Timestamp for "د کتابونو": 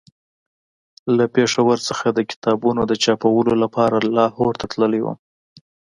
2.11-2.81